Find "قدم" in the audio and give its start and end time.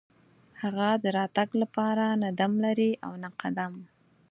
3.41-3.73